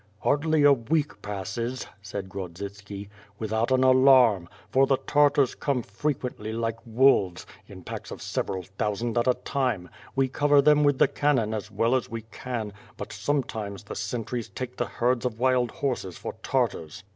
"Hardly 0.21 0.63
a 0.63 0.73
week 0.73 1.21
passes," 1.21 1.85
said 2.01 2.27
Grodzitski, 2.27 3.07
"without 3.37 3.69
an 3.69 3.83
alarm; 3.83 4.49
for 4.71 4.87
the 4.87 4.97
Tartars 4.97 5.53
come 5.53 5.83
frequently 5.83 6.51
like 6.51 6.79
wolves, 6.87 7.45
in 7.67 7.83
packs 7.83 8.09
of 8.09 8.19
several 8.19 8.63
thousand 8.63 9.15
at 9.15 9.27
a 9.27 9.35
time; 9.35 9.89
we 10.15 10.27
cover 10.27 10.59
them 10.59 10.83
with 10.83 10.97
the 10.97 11.07
cannon 11.07 11.53
as 11.53 11.69
well 11.69 11.93
as 11.93 12.09
we 12.09 12.23
can, 12.31 12.73
but 12.97 13.13
sometimes 13.13 13.83
the 13.83 13.95
sentries 13.95 14.49
take 14.49 14.75
the 14.75 14.87
herds 14.87 15.23
of 15.23 15.37
wild 15.37 15.69
horses 15.69 16.17
for 16.17 16.33
Tartars." 16.41 17.03